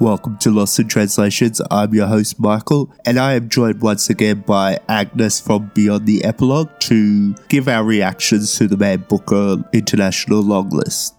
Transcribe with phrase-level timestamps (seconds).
[0.00, 1.60] Welcome to Lost in Translations.
[1.72, 6.22] I'm your host, Michael, and I am joined once again by Agnes from Beyond the
[6.22, 11.17] Epilogue to give our reactions to the Man Booker International Longlist.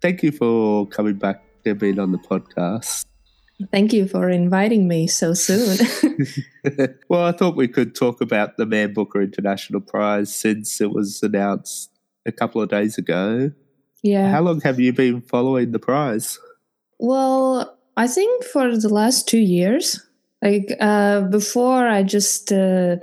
[0.00, 3.04] Thank you for coming back and being on the podcast.
[3.70, 5.78] Thank you for inviting me so soon.
[7.08, 11.22] well, I thought we could talk about the Man Booker International Prize since it was
[11.22, 11.90] announced
[12.24, 13.52] a couple of days ago.
[14.02, 14.30] Yeah.
[14.30, 16.38] How long have you been following the prize?
[16.98, 20.00] Well, I think for the last two years.
[20.42, 22.96] Like uh, before, I just uh,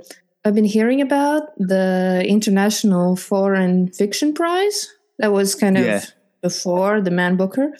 [0.44, 4.92] I've been hearing about the International Foreign Fiction Prize.
[5.18, 6.02] That was kind of Yeah.
[6.42, 7.72] Before the Man Booker,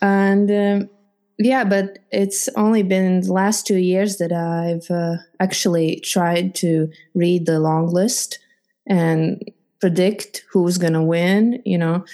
[0.00, 0.90] and um,
[1.38, 6.90] yeah, but it's only been the last two years that I've uh, actually tried to
[7.14, 8.38] read the long list
[8.86, 9.42] and
[9.80, 11.62] predict who's going to win.
[11.64, 12.04] You know,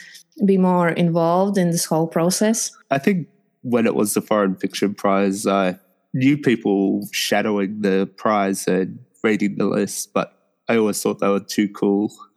[0.44, 2.70] be more involved in this whole process.
[2.90, 3.28] I think
[3.62, 5.78] when it was the Foreign Fiction Prize, I
[6.14, 10.32] knew people shadowing the prize and reading the list, but
[10.68, 12.12] I always thought they were too cool.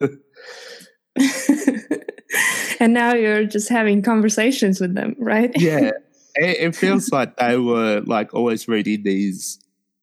[2.80, 5.50] and now you're just having conversations with them, right?
[5.56, 5.90] yeah,
[6.34, 9.58] it, it feels like they were like always reading these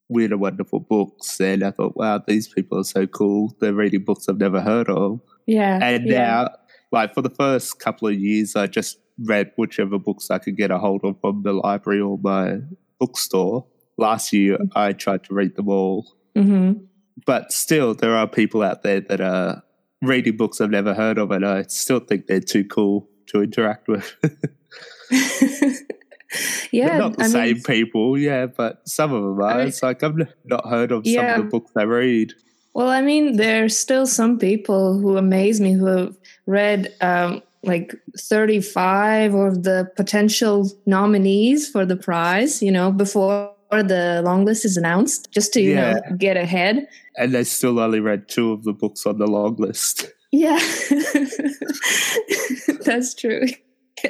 [0.08, 3.56] weird and wonderful books, and I thought, wow, these people are so cool.
[3.60, 5.80] They're reading books I've never heard of, yeah.
[5.82, 6.18] and yeah.
[6.18, 6.50] now,
[6.92, 10.72] like for the first couple of years, I just read whichever books I could get
[10.72, 12.60] a hold of from the library or my
[13.00, 13.66] bookstore.
[13.98, 16.74] Last year, I tried to read them all, hmm
[17.26, 19.64] but still, there are people out there that are
[20.02, 23.88] reading books I've never heard of, and I still think they're too cool to interact
[23.88, 24.16] with.
[26.72, 26.90] yeah.
[26.90, 29.60] They're not the I mean, same people, yeah, but some of them are.
[29.60, 32.34] I it's like I've not heard of some of the books I read.
[32.74, 37.94] Well, I mean, there's still some people who amaze me who have read um, like
[38.18, 44.78] 35 of the potential nominees for the prize, you know, before the long list is
[44.78, 45.94] announced, just to, you Yeah.
[46.10, 46.88] know, get ahead.
[47.18, 50.12] And I still only read two of the books on the long list.
[50.32, 50.60] Yeah.
[52.86, 53.46] That's true.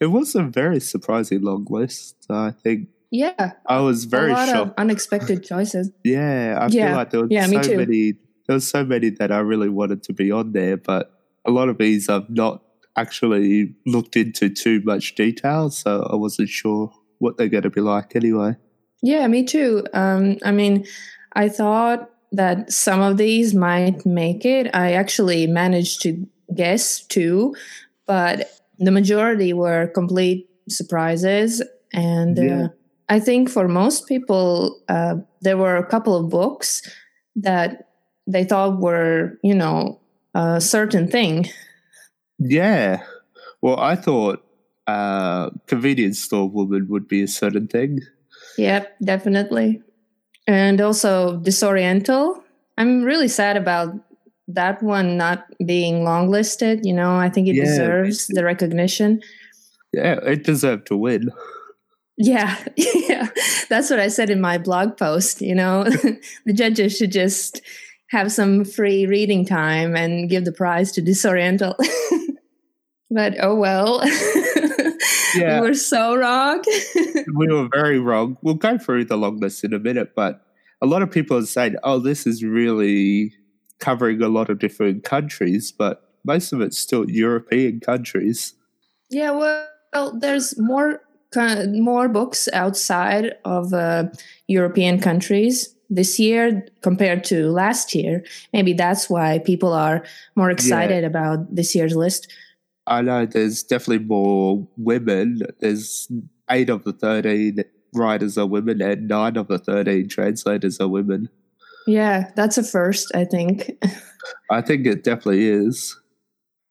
[0.00, 2.24] It was a very surprising long list.
[2.30, 3.54] I think yeah.
[3.66, 4.68] I was very a lot shocked.
[4.70, 5.90] of unexpected choices.
[6.04, 6.86] yeah, I Yeah.
[6.90, 8.12] feel like there were Yeah, so many.
[8.46, 11.10] There was so many that I really wanted to be on there, but
[11.44, 12.62] a lot of these I've not
[12.94, 17.80] actually looked into too much detail, so I wasn't sure what they're going to be
[17.80, 18.56] like anyway.
[19.02, 19.84] Yeah, me too.
[19.94, 20.86] Um, I mean,
[21.34, 24.74] I thought that some of these might make it.
[24.74, 27.54] I actually managed to guess two,
[28.06, 31.62] but the majority were complete surprises.
[31.92, 32.64] And Yeah.
[32.64, 32.68] uh,
[33.08, 36.82] I think for most people, uh, there were a couple of books
[37.36, 37.88] that
[38.26, 40.00] they thought were, you know,
[40.34, 41.46] a certain thing.
[42.38, 43.02] Yeah.
[43.62, 44.44] Well, I thought
[44.88, 48.00] uh, convenience store woman would be a certain thing.
[48.56, 49.82] Yep, definitely.
[50.46, 52.42] And also Disoriental.
[52.78, 53.94] I'm really sad about
[54.48, 56.86] that one not being long listed.
[56.86, 59.20] You know, I think it Yeah, deserves the recognition.
[59.92, 61.30] Yeah, it deserved to win.
[62.16, 63.28] Yeah, yeah.
[63.68, 65.42] That's what I said in my blog post.
[65.42, 65.84] You know,
[66.46, 67.60] the judges should just
[68.10, 71.74] have some free reading time and give the prize to Disoriental.
[73.10, 74.02] but oh well.
[75.34, 75.60] Yeah.
[75.60, 76.62] we were so wrong.
[77.34, 78.36] we were very wrong.
[78.42, 80.44] We'll go through the long list in a minute, but
[80.80, 83.34] a lot of people are saying, oh, this is really
[83.78, 88.54] covering a lot of different countries, but most of it's still European countries.
[89.10, 91.02] Yeah, well, there's more
[91.34, 94.04] more books outside of uh,
[94.46, 98.24] European countries this year compared to last year.
[98.52, 100.04] Maybe that's why people are
[100.36, 102.32] more excited about this year's list.
[102.88, 105.42] I know there's definitely more women.
[105.60, 106.10] There's
[106.50, 107.62] eight of the 13
[107.94, 111.28] writers are women, and nine of the 13 translators are women.
[111.86, 113.70] Yeah, that's a first, I think.
[114.50, 115.98] I think it definitely is.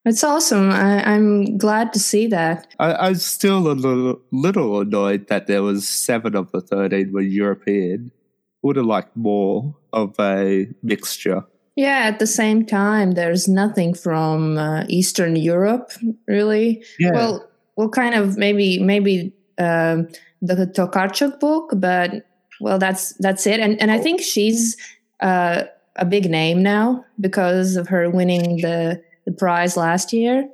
[0.05, 0.69] It's awesome.
[0.69, 2.73] I, I'm glad to see that.
[2.79, 7.21] I, I'm still a little, little annoyed that there was seven of the 13 were
[7.21, 8.11] European.
[8.61, 11.43] Would have liked more of a mixture.
[11.77, 15.91] Yeah, at the same time, there's nothing from uh, Eastern Europe,
[16.27, 16.83] really.
[16.97, 17.11] Yeah.
[17.11, 20.07] Well, well, kind of maybe maybe um,
[20.41, 22.27] the Tokarczuk book, but
[22.59, 23.59] well, that's that's it.
[23.59, 24.75] And and I think she's
[25.19, 25.65] uh,
[25.95, 30.49] a big name now because of her winning the the prize last year.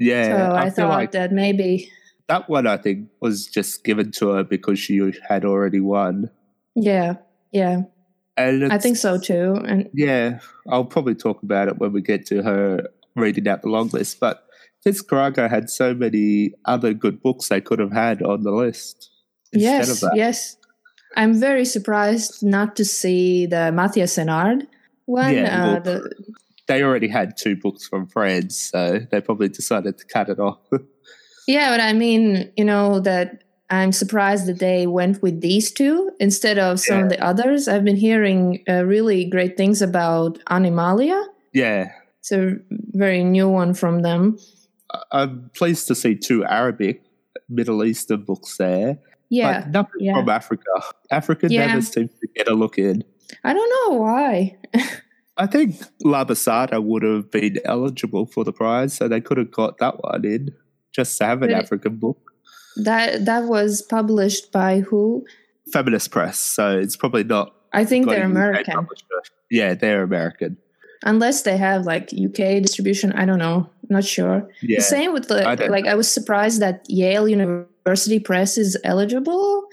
[0.00, 1.92] Yeah, so I, I, thought like that maybe,
[2.26, 6.28] that one I think was just given to her because she had already won.
[6.74, 7.14] yeah,
[7.52, 7.82] yeah,
[8.36, 9.60] And I think so too.
[9.66, 13.68] And Yeah, I'll probably talk about it when we get to her reading out the
[13.68, 14.20] long list.
[14.20, 14.46] But
[14.84, 19.10] Fitzcarraldo had so many other good books they could have had on the list
[19.52, 20.12] instead of yes, that.
[20.14, 20.56] yes,
[21.16, 24.66] I'm very surprised not to see the Mathias Enard
[25.06, 25.34] one.
[25.34, 26.14] Yeah, uh, well, the,
[26.66, 30.60] They already had two books from France, so they probably decided to cut it off.
[31.48, 36.10] Yeah, but I mean, you know, that I'm surprised that they went with these two
[36.20, 37.66] instead of some of the others.
[37.68, 41.20] I've been hearing uh, really great things about Animalia.
[41.52, 41.90] yeah,
[42.20, 44.38] It's a very new one from them.
[45.10, 47.02] I'm pleased to see two Arabic,
[47.48, 48.98] Middle Eastern books there,
[49.30, 50.14] Yeah, but nothing yeah.
[50.14, 50.70] from Africa.
[51.10, 51.66] Africa Yeah.
[51.66, 53.02] never seems to get a look in.
[53.42, 54.56] I don't know why.
[55.36, 59.50] I think La Bastarda would have been eligible for the prize, so they could have
[59.50, 60.50] got that one in
[60.94, 62.32] just to have an But African book.
[62.76, 65.24] That that was published by who?
[65.72, 67.54] Feminist Press, so it's probably not.
[67.72, 68.86] I think they're American.
[69.50, 70.56] Yeah, they're American.
[71.02, 73.12] unless they have like UK distribution.
[73.12, 73.68] I don't know.
[73.88, 74.48] Not sure.
[74.62, 75.86] Yeah, The same with the I like.
[75.86, 79.64] I was surprised that Yale University Press is eligible,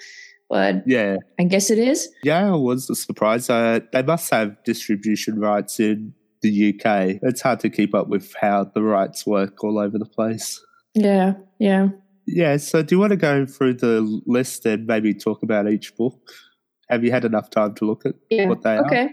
[0.49, 2.09] but yeah, I guess it is.
[2.23, 2.47] yeah.
[2.51, 3.49] I was surprised.
[3.49, 7.19] Uh, they must have distribution rights in the UK.
[7.23, 10.59] It's hard to keep up with how the rights work all over the place.
[10.93, 11.87] Yeah, yeah.
[12.27, 12.57] Yeah.
[12.57, 16.19] So, do you want to go through the list and maybe talk about each book?
[16.89, 18.47] Have you had enough time to look at Yeah.
[18.47, 18.85] what they are?
[18.85, 19.09] Okay.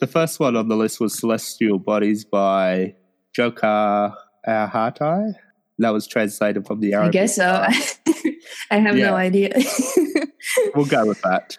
[0.00, 2.94] The first one on the list was Celestial Bodies by
[3.36, 4.14] Jokha
[4.48, 5.34] Alharthi.
[5.78, 7.08] That was translated from the Arabic.
[7.08, 7.44] I guess so.
[8.70, 9.10] I have Yeah.
[9.10, 9.50] no idea.
[10.74, 11.56] We'll go with that.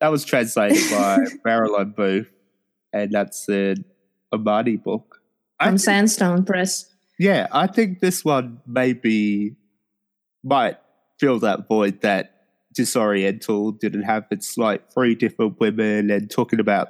[0.00, 2.30] That was translated by Marilyn Booth,
[2.92, 3.84] and that's an
[4.32, 5.20] Omani book.
[5.60, 6.94] From think- Sandstone Press.
[7.18, 9.56] yeah, I think this one maybe
[10.48, 10.78] might
[11.18, 12.34] fill that void that
[12.76, 14.24] Disoriental didn't have.
[14.30, 16.88] It's like three different women and talking about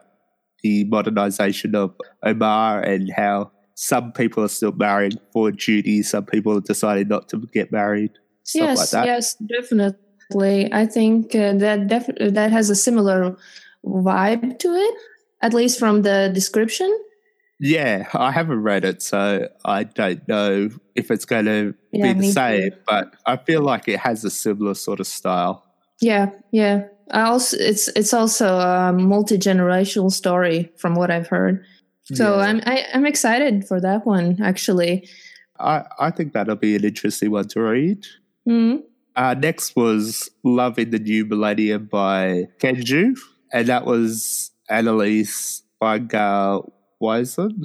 [0.62, 1.94] the modernization of
[2.24, 7.28] Oman and how some people are still marrying for duty, some people are deciding not
[7.28, 8.10] to get married,
[8.42, 9.06] stuff yes, like that.
[9.06, 10.72] yes, definitely.
[10.72, 13.36] I think uh, that def- that has a similar
[13.86, 14.94] vibe to it,
[15.42, 16.90] at least from the description.
[17.60, 22.20] Yeah, I haven't read it, so I don't know if it's going to Yeah, be
[22.20, 22.76] the same, too.
[22.86, 25.64] but I feel like it has a similar sort of style.
[26.00, 26.84] Yeah, yeah.
[27.10, 31.64] I also, it's it's also a multi generational story from what I've heard.
[32.14, 32.42] So Yeah.
[32.46, 35.08] I'm I, I'm excited for that one actually.
[35.58, 38.06] I, I think that'll be an interesting one to read.
[38.48, 38.82] Mhm.
[39.16, 43.18] Uh, next was Love in the New Millennium by Can Xue,
[43.52, 46.70] and that was Annelise Weingart
[47.02, 47.64] Wasmoen,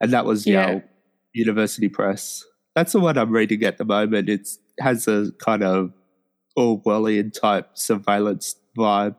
[0.00, 0.68] and that was Yeah.
[0.68, 0.82] Yale
[1.34, 2.44] University Press.
[2.74, 4.28] That's the one I'm reading at the moment.
[4.28, 4.48] It
[4.80, 5.92] has a kind of
[6.58, 9.16] Orwellian type surveillance vibe.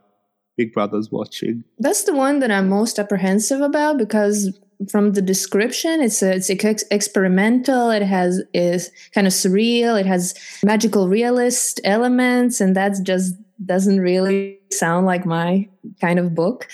[0.57, 1.63] Big Brother's watching.
[1.77, 4.57] That's the one that I'm most apprehensive about because
[4.89, 7.92] from the description, it's a, it's ex- experimental.
[7.92, 10.00] It has is kind of surreal.
[10.00, 10.33] It has
[10.63, 15.68] magical realist elements, and that just doesn't really sound like my
[16.01, 16.68] kind of book.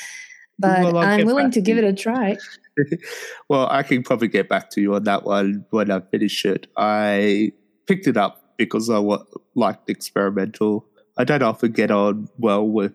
[0.60, 2.38] But Well, I'm willing to to give it a try.
[3.50, 6.68] well, I can probably get back to you on that one when I finish it.
[6.78, 7.54] I
[7.88, 9.02] picked it up because I
[9.56, 10.86] liked experimental.
[11.18, 12.94] I don't often get on well with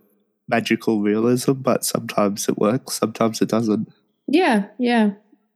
[0.49, 3.89] magical realism, but sometimes it works, sometimes it doesn't.
[4.27, 5.13] Yeah, yeah.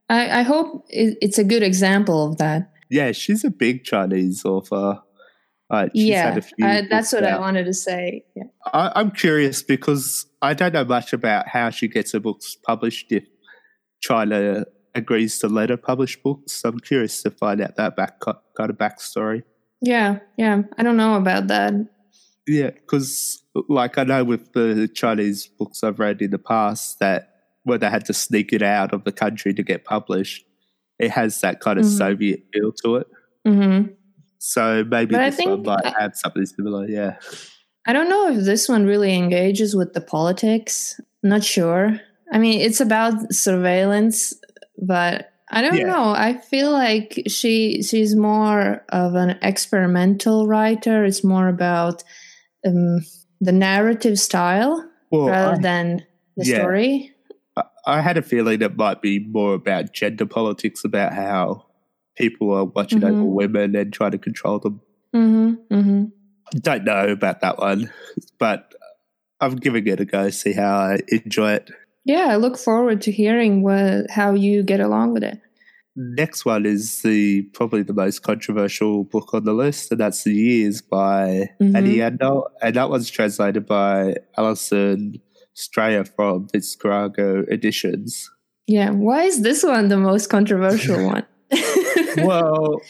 [0.09, 2.71] I, I hope it's a good example of that.
[2.91, 5.01] Yeah, she's a big Chinese author.
[5.71, 8.25] Uh, yeah, had a few I, that's what I wanted to say.
[8.37, 8.45] Yeah.
[8.73, 13.11] I, I'm curious because I don't know much about how she gets her books published
[13.11, 13.25] if
[14.01, 16.63] China agrees to let her publish books.
[16.65, 19.45] I'm curious to find out that back kind of backstory.
[19.81, 20.63] yeah, yeah.
[20.77, 21.73] I don't know about that.
[22.47, 27.31] Yeah, because like I know with the Chinese books I've read in the past that
[27.63, 30.45] where they had to sneak it out of the country to get published,
[30.99, 31.97] it has that kind of Mhm.
[31.97, 33.07] Soviet feel to it.
[33.47, 33.83] hmm
[34.45, 36.89] So maybe But this one might have something similar.
[36.89, 37.17] Yeah,
[37.87, 41.01] I don't know if this one really engages with the politics.
[41.23, 42.01] Not sure.
[42.33, 44.35] I mean, it's about surveillance,
[44.79, 45.87] but I don't Yeah.
[45.87, 46.11] know.
[46.11, 51.05] I feel like she she's more of an experimental writer.
[51.05, 52.03] It's more about
[52.67, 52.99] um,
[53.41, 56.07] the narrative style well, rather I, than
[56.37, 56.63] the Yeah.
[56.63, 57.15] story.
[57.87, 61.67] I had a feeling it might be more about gender politics, about how
[62.17, 63.33] people are watching over Mhm.
[63.33, 64.81] women and trying to control them.
[65.15, 66.05] Mm-hmm, mm-hmm.
[66.61, 67.91] Don't know about that one,
[68.39, 68.75] but
[69.41, 70.31] I'm giving it a go.
[70.31, 71.71] See how I enjoy it.
[72.05, 75.39] Yeah, I look forward to hearing what, how you get along with it.
[75.95, 80.33] next one is the probably the most controversial book on the list, and that's The
[80.33, 81.77] Years by Mhm.
[81.77, 82.45] Annie Ernaux.
[82.63, 85.21] And that one's translated by Alison
[85.53, 88.31] Strayer from Fitzcarraldo Editions.
[88.67, 88.89] Yeah.
[88.91, 91.25] Why is this one the most controversial one?
[92.19, 92.81] Well,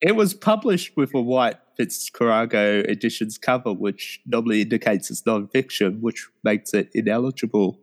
[0.00, 6.26] it was published with a white Fitzcarraldo Editions cover, which normally indicates it's non-fiction, which
[6.44, 7.78] makes it ineligible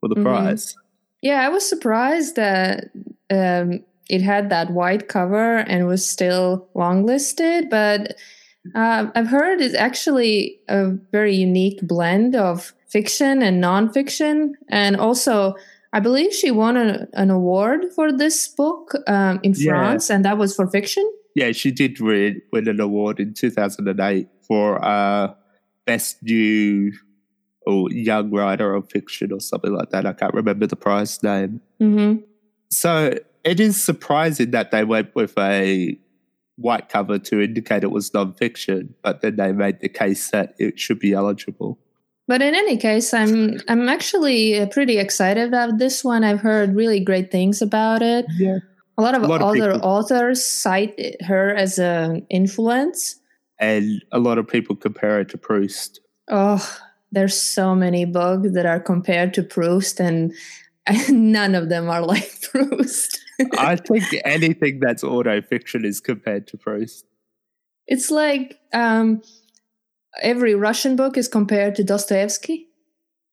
[0.00, 0.22] for the Mhm.
[0.24, 0.74] prize.
[1.22, 2.90] yeah, I was surprised that
[3.30, 3.80] um,
[4.10, 8.16] it had that white cover and was still longlisted, but
[8.74, 15.54] uh, I've heard it's actually a very unique blend of fiction and nonfiction, and also.
[15.94, 19.70] I believe she won a, an award for this book um, in Yeah.
[19.72, 21.08] France, and that was for fiction.
[21.36, 25.34] Yeah, she did win, win an award in 2008 for uh,
[25.86, 26.92] Best New
[27.66, 30.04] or Young Writer of Fiction or something like that.
[30.04, 31.60] I can't remember the prize name.
[31.78, 32.16] hmm
[32.70, 35.98] So it is surprising that they went with a
[36.56, 40.78] white cover to indicate it was non-fiction, but then they made the case that it
[40.78, 41.78] should be eligible.
[42.26, 46.24] But in any case, I'm I'm actually uh, pretty excited about this one.
[46.24, 48.24] I've heard really great things about it.
[48.38, 48.58] Yeah.
[48.96, 53.20] A lot of A lot other people- authors cite her as an influence.
[53.60, 56.00] And a lot of people compare it to Proust.
[56.30, 56.58] Oh,
[57.12, 60.32] there's so many books that are compared to Proust, and
[61.08, 63.20] none of them are like Proust.
[63.58, 67.04] I think anything that's auto-fiction is compared to Proust.
[67.86, 69.20] it's like um,
[70.22, 72.68] every Russian book is compared to Dostoevsky.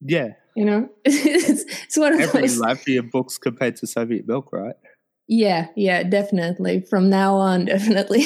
[0.01, 0.29] Yeah.
[0.55, 2.59] You know, it's, it's one of Every those.
[2.59, 4.75] Latvian book's compared to Soviet milk, right?
[5.27, 6.81] Yeah, yeah, definitely.
[6.89, 8.25] From now on, definitely.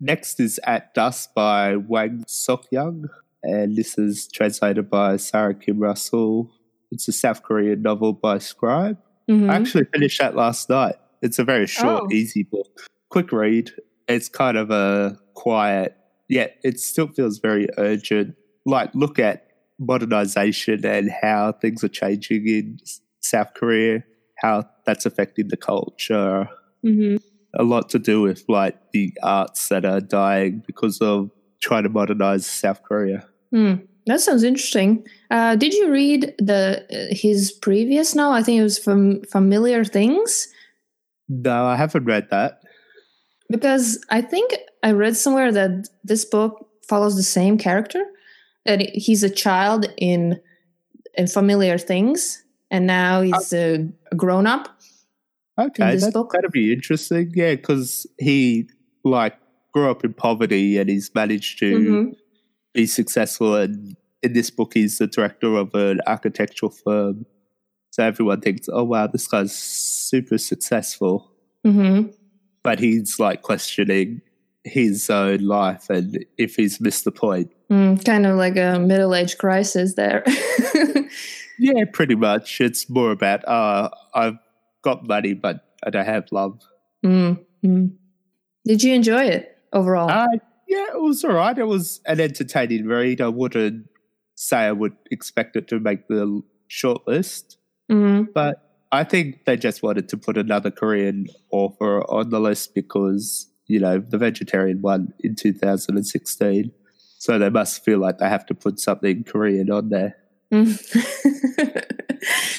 [0.00, 3.08] Next is At Dusk by Hwang Sok-yong,
[3.42, 6.50] and this is translated by Sora Kim Russell.
[6.90, 8.96] It's a South Korean novel by Scribe.
[9.28, 9.50] Mhm.
[9.50, 10.96] I actually finished that last night.
[11.20, 12.12] It's a very short, Oh.
[12.14, 12.88] easy book.
[13.10, 13.70] Quick read.
[14.08, 15.94] It's kind of a quiet,
[16.30, 18.34] yet it still feels very urgent.
[18.64, 19.46] Like, look at
[19.78, 22.78] modernization and how things are changing in
[23.20, 24.02] South Korea,
[24.38, 26.48] how that's affecting the culture,
[26.84, 27.20] Mhm.
[27.54, 31.88] a lot to do with like the arts that are dying because of trying to
[31.90, 33.26] modernize South Korea.
[33.52, 33.74] Hmm.
[34.06, 35.04] That sounds interesting.
[35.30, 38.32] Uh, did you read the uh, his previous novel?
[38.32, 40.48] I think it was from Familiar Things.
[41.28, 42.60] No, I haven't read that.
[43.50, 48.02] because I think I read somewhere that this book follows the same character
[48.66, 50.40] that he's a child in
[51.16, 54.68] in familiar things and now he's a, a grown up
[55.58, 56.32] Okay, that, book?
[56.32, 57.32] that'd be interesting.
[57.34, 58.68] Yeah, because he
[59.04, 59.36] like
[59.74, 62.16] grew up in poverty and he's managed to Mhm.
[62.72, 63.56] be successful.
[63.56, 67.26] And in this book, he's the director of an architectural firm.
[67.90, 71.30] So everyone thinks, "Oh wow, this guy's super successful."
[71.66, 72.14] Mhm.
[72.62, 74.22] But he's like questioning
[74.64, 77.50] his own life and if he's missed the point.
[77.70, 80.24] Mm, kind of like a middle age crisis there
[81.58, 82.60] Yeah, pretty much.
[82.60, 84.38] It's more about uh, I've
[84.82, 86.60] got money, but I don't have love.
[87.04, 87.90] Mm, mm.
[88.64, 90.26] did you enjoy it overall Uh,
[90.68, 91.56] yeah, it was all right.
[91.58, 93.20] It was an entertaining read.
[93.20, 93.88] I wouldn't
[94.36, 97.58] say I would expect it to make the short list,
[97.90, 98.32] Mhm.
[98.32, 103.49] but I think they just wanted to put another Korean author on the list because,
[103.70, 106.72] you know, the vegetarian one in 2016.
[107.18, 110.16] So they must feel like they have to put something Korean on there.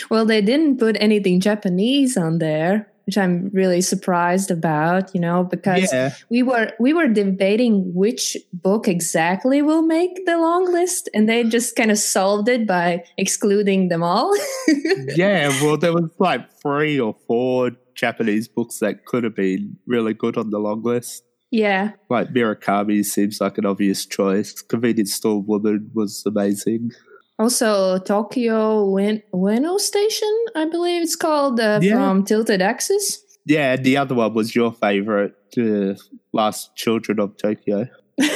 [0.09, 5.43] Well, they didn't put anything Japanese on there, which I'm really surprised about, you know,
[5.43, 6.13] because Yeah.
[6.29, 11.43] we were we were debating which book exactly will make the long list, and they
[11.45, 14.35] just kind of solved it by excluding them all.
[15.15, 20.13] yeah, well, there was like three or four Japanese books that could have been really
[20.13, 21.23] good on the long list.
[21.51, 21.91] yeah.
[22.09, 24.61] Like Murakami seems like an obvious choice.
[24.61, 26.91] Convenience Store Woman was amazing.
[27.39, 31.95] Also, Tokyo Win- Ueno Station, I believe it's called, uh, Yeah.
[31.95, 33.21] from Tilted Axis.
[33.45, 35.95] Yeah, and the other one was your favorite, uh,
[36.31, 37.87] Last Children of Tokyo.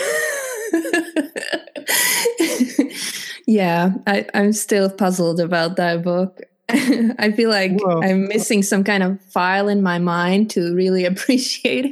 [3.47, 6.41] yeah, I, I'm still puzzled about that book.
[7.19, 11.05] I feel like Well- I'm missing some kind of file in my mind to really
[11.11, 11.85] appreciate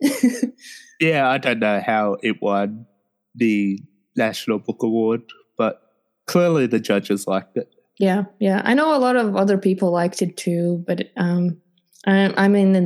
[0.00, 0.54] it.
[1.00, 2.86] Yeah, I don't know how it won
[3.34, 3.80] the
[4.16, 5.22] National Book Award,
[5.58, 5.80] but
[6.26, 7.68] clearly the judges liked it.
[7.98, 8.62] yeah, yeah.
[8.64, 11.60] I know a lot of other people liked it too, but um,
[12.06, 12.80] I'm, I'm in the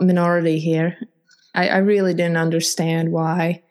[0.00, 0.96] minority here.
[1.54, 3.62] I, I really didn't understand why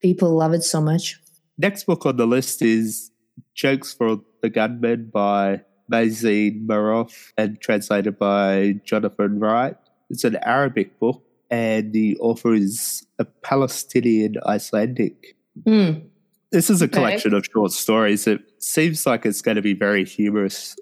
[0.00, 1.18] people love it so much.
[1.58, 3.10] Next book on the list is
[3.54, 9.76] Jokes for the Gunmen by Mazen Maarouf and translated by Jonathan Wright.
[10.10, 15.36] It's an Arabic book, and the author is a Palestinian Icelandic.
[15.66, 16.02] Mm.
[16.50, 16.94] This is a Okay.
[16.94, 18.26] collection of short stories.
[18.26, 20.76] It seems like it's going to be very humorous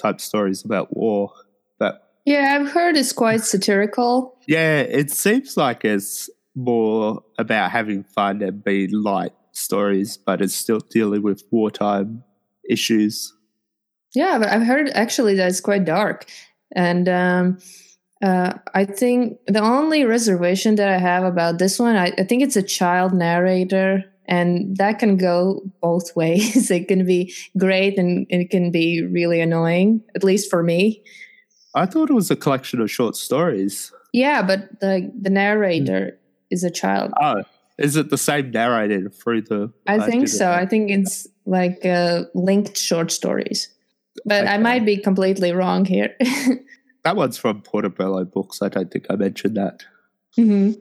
[0.00, 1.32] type stories about war.
[1.78, 4.38] But Yeah, I've heard it's quite satirical.
[4.46, 10.54] yeah, it seems like it's more about having fun and being light stories, but it's
[10.54, 12.22] still dealing with wartime
[12.68, 13.34] issues.
[14.14, 16.26] Yeah, but I've heard actually that it's quite dark.
[16.74, 17.58] And um,
[18.22, 22.42] uh, I think the only reservation that I have about this one, I, I think
[22.42, 26.70] it's a child narrator, and that can go both ways.
[26.70, 31.02] it can be great and it can be really annoying, at least for me.
[31.74, 33.92] I thought it was a collection of short stories.
[34.12, 36.18] Yeah, but the the narrator
[36.50, 37.12] is a child.
[37.20, 37.42] Oh,
[37.78, 39.72] is it the same narrator through the?
[39.86, 40.44] I think so.
[40.44, 40.52] know.
[40.52, 43.71] I think it's like uh, linked short stories,
[44.24, 46.14] but I might be completely wrong here.
[47.04, 48.62] that one's from Portobello Books.
[48.62, 49.84] I don't think I mentioned that.
[50.36, 50.72] hmm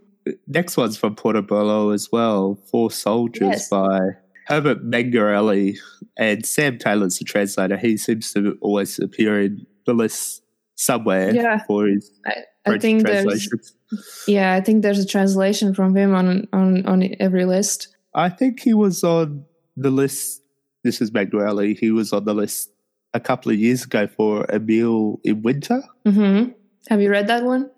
[0.48, 2.60] Next one's from Portobello as well.
[2.70, 3.70] Four Soldiers Yes.
[3.70, 4.00] by
[4.48, 5.78] Hubert Mingarelli
[6.16, 7.76] and Sam Taylor's the translator.
[7.76, 10.44] He seems to always appear in the list
[10.76, 11.64] somewhere Yeah.
[11.66, 12.36] for his I,
[12.68, 13.74] I think there's translations.
[14.28, 17.88] yeah, I think there's a translation from him on on on every list.
[18.14, 19.46] I think he was on
[19.76, 20.44] the list.
[20.84, 21.78] This is Mingarelli.
[21.80, 22.71] He was on the list
[23.14, 25.82] a couple of years ago for A Meal in Winter.
[26.06, 26.44] hmm
[26.90, 27.70] Have you read that one?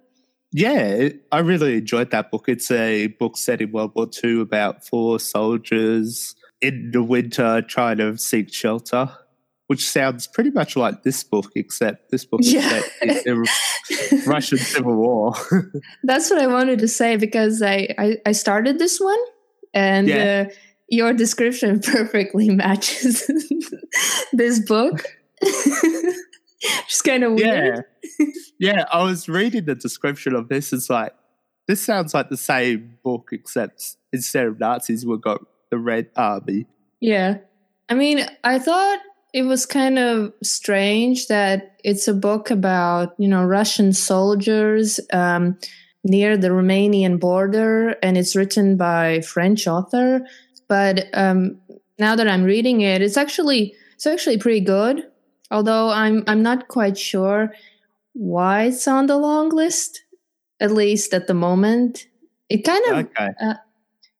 [0.51, 2.45] Yeah, I really enjoyed that book.
[2.47, 7.97] It's a book set in World War II about four soldiers in the winter trying
[7.97, 9.09] to seek shelter,
[9.65, 12.69] which sounds pretty much like this book, except this book is Yeah.
[12.69, 15.33] set in the Russian Civil War.
[16.03, 19.19] That's what I wanted to say because I I, I started this one
[19.73, 20.45] and Yeah.
[20.47, 20.53] uh,
[20.87, 23.25] your description perfectly matches
[24.33, 25.03] this book.
[26.87, 27.83] Just kind of weird.
[28.19, 28.25] yeah.
[28.59, 30.71] yeah, I was reading the description of this.
[30.71, 31.13] It's like,
[31.67, 36.67] this sounds like the same book, except instead of Nazis, we've got the Red Army.
[36.99, 37.39] Yeah.
[37.89, 38.99] I mean, I thought
[39.33, 45.57] it was kind of strange that it's a book about, you know, Russian soldiers um,
[46.03, 50.21] near the Romanian border and it's written by French author.
[50.67, 51.59] But um,
[51.97, 55.03] now that I'm reading it, it's actually it's actually pretty good.
[55.53, 57.53] Although I'm I'm not quite sure
[58.13, 60.03] why it's on the long list,
[60.59, 62.07] at least at the moment.
[62.49, 63.29] It kind of Okay.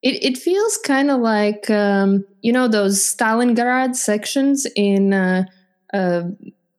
[0.02, 5.46] it, it feels kind of like um, you know those Stalingrad sections in uh,
[5.93, 6.24] uh,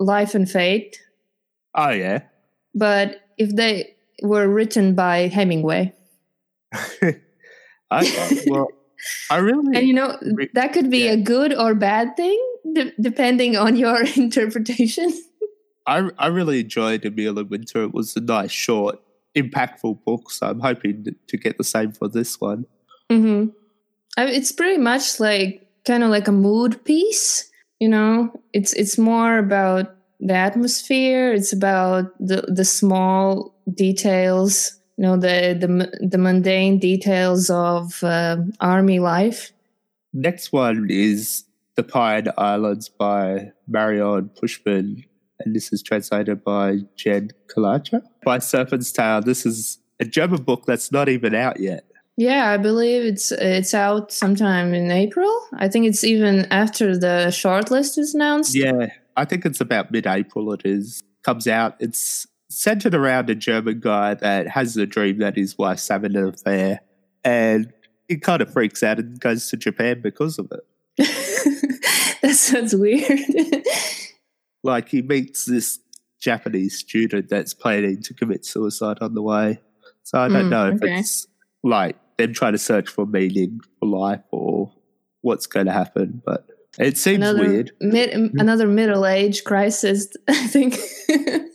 [0.01, 0.99] Life and Fate,
[1.75, 2.21] Oh, yeah.
[2.75, 5.93] but if they were written by Hemingway,
[7.03, 7.17] okay.
[8.47, 8.69] Well,
[9.31, 9.77] I really.
[9.77, 10.19] and you know
[10.55, 11.13] that could be yeah.
[11.13, 12.39] a good or bad thing
[12.75, 15.13] de- depending on your interpretation.
[15.87, 17.83] I, I really enjoyed A Meal in Winter.
[17.85, 18.99] It was a nice, short,
[19.37, 20.31] impactful book.
[20.31, 22.65] So I'm hoping to get the same for this one.
[23.11, 23.47] hmm
[24.17, 27.51] I it's pretty much like kind of like a mood piece.
[27.81, 31.33] You know, it's it's more about the atmosphere.
[31.33, 34.81] It's about the the small details.
[34.97, 39.53] You know, the the the mundane details of uh, army life.
[40.13, 45.05] Next one is The Pine Islands by Marion Poschmann.
[45.41, 48.03] And this is translated by Jen Calleja.
[48.25, 49.21] By Serpent's Tail.
[49.21, 51.85] This is a German book that's not even out yet.
[52.17, 55.33] Yeah, I believe it's it's out sometime in April.
[55.55, 58.55] I think it's even after the shortlist is announced.
[58.55, 61.03] Yeah, I think it's about mid April it is.
[61.25, 61.75] Comes out.
[61.81, 66.29] It's centered around a German guy that has a dream that his wife's having an
[66.29, 66.81] affair.
[67.25, 67.73] And
[68.09, 70.61] he kind of freaks out and goes to Japan because of it.
[72.23, 73.21] that sounds weird.
[74.67, 75.79] Like he meets this
[76.23, 79.61] Japanese student that's planning to commit suicide on the way.
[80.05, 81.01] So I don't Mm, know if okay.
[81.01, 81.27] it's
[81.63, 84.73] like them trying to search for meaning for life or
[85.21, 86.47] what's going to happen, but
[86.79, 87.73] it seems another weird.
[87.81, 90.09] mid, another middle age crisis.
[90.29, 90.77] I think.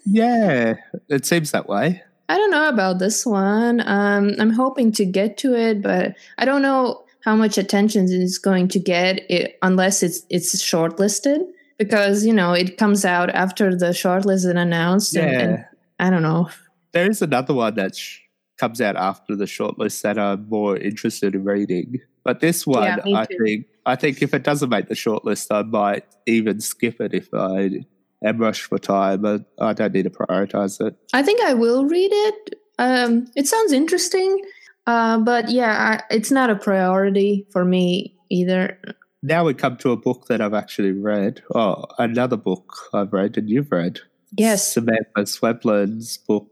[0.05, 0.75] Yeah,
[1.09, 2.01] it seems that way.
[2.29, 3.81] I don't know about this one.
[3.87, 8.37] Um, I'm hoping to get to it, but I don't know how much attention it's
[8.37, 11.39] going to get it, unless it's it's shortlisted.
[11.77, 15.23] Because you know it comes out after the shortlist is announced, Yeah.
[15.23, 15.65] and
[15.99, 16.49] I don't know.
[16.91, 18.19] There is another one that sh-
[18.57, 21.99] comes out after the shortlist that I'm more interested in reading.
[22.23, 25.63] But this one, Yeah, I think, I think if it doesn't make the shortlist, I
[25.63, 27.85] might even skip it if I
[28.23, 29.21] am rushed for time.
[29.21, 30.95] But I don't need to prioritize it.
[31.13, 32.55] I think I will read it.
[32.77, 34.41] Um, it sounds interesting,
[34.87, 38.79] uh, but yeah, I, it's not a priority for me either.
[39.21, 41.41] now we come to a book that I've actually read.
[41.53, 43.99] Oh, another book I've read and you've read.
[44.37, 44.73] Yes.
[44.73, 46.47] Samanta Schweblin's book,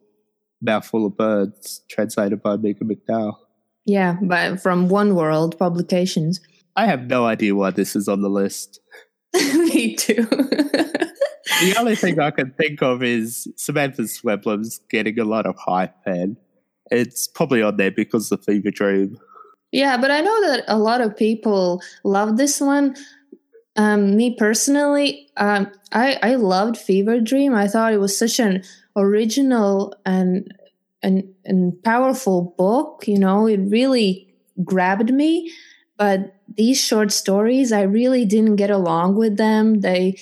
[0.62, 3.38] Mouthful of Birds, translated by Megan McDowell.
[3.86, 6.42] Yeah, but from Oneworld Publications.
[6.78, 8.80] I have no idea why this is on the list.
[9.34, 10.14] Me too.
[10.30, 15.96] the only thing I can think of is Samanta Schweblin's getting a lot of hype,
[16.06, 16.38] and
[16.92, 19.18] it's probably on there because of Fever Dream.
[19.72, 22.96] Yeah, but I know that a lot of people love this one.
[23.76, 27.56] Um, me personally, um, I I loved Fever Dream.
[27.56, 28.64] I thought it was such an
[28.96, 30.54] original and
[31.02, 33.06] and and powerful book.
[33.08, 34.32] You know, it really
[34.64, 35.52] grabbed me.
[35.98, 39.82] But these short stories, I really didn't get along with them.
[39.82, 40.20] They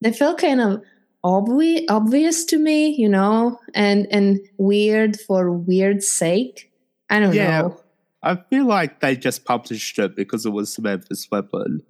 [0.00, 0.82] they felt kind of
[1.24, 6.72] obvious obvious to me, you know, and and weird for weird sake.
[7.10, 7.62] I don't Yeah.
[7.62, 7.80] know.
[8.22, 11.80] I feel like they just published it because it was Samanta Schweblin.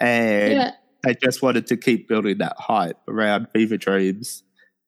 [0.00, 0.70] and Yeah.
[1.04, 4.42] they just wanted to keep building that hype around Fever Dreams.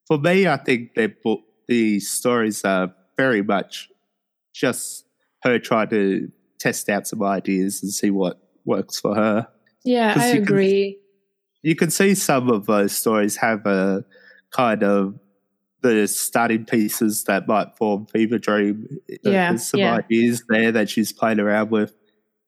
[0.09, 3.91] For me, I think their book, the stories are very much
[4.55, 5.05] just
[5.45, 6.31] her trying to
[6.63, 9.49] test out some ideas and see what works for her.
[9.85, 10.99] Yeah, I you can- agree.
[11.63, 14.05] You can see some of those stories have a
[14.51, 15.19] kind of
[15.83, 18.87] the starting pieces that might form Fever Dream.
[19.25, 19.95] Yeah, There's some yeah.
[19.97, 21.95] ideas there that she's playing around with.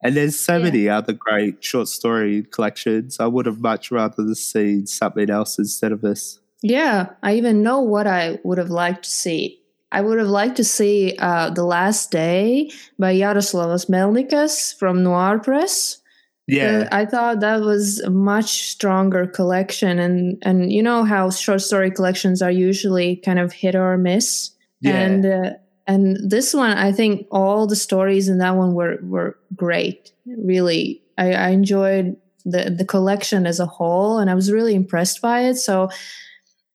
[0.03, 0.65] And there's so Yeah.
[0.65, 3.19] many other great short story collections.
[3.19, 6.39] I would have much rather seen something else instead of this.
[6.63, 9.61] Yeah, I even know what I would have liked to see.
[9.95, 15.39] I would have liked to see uh, The Last Day by Jaroslavas Melnikas from Noir
[15.39, 16.03] Press.
[16.47, 21.31] Yeah, Uh, I thought that was a much stronger collection, and and you know how
[21.31, 25.01] short story collections are usually kind of hit or miss, yeah.
[25.01, 25.51] and uh,
[25.87, 30.13] and this one, I think all the stories in that one were were great.
[30.27, 35.23] Really, I, I enjoyed the the collection as a whole, and I was really impressed
[35.23, 35.57] by it.
[35.57, 35.89] So